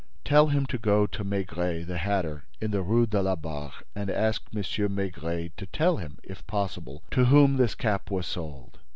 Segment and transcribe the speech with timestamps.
[0.25, 4.09] Tell him to go to Maigret, the hatter, in the Rue de la Barre, and
[4.09, 4.95] ask M.
[4.95, 8.79] Maigret to tell him, if possible, to whom this cap was sold."